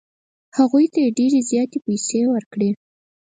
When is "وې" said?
2.71-2.77